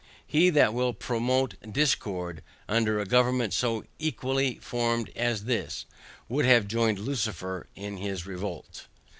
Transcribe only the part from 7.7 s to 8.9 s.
in his revolt.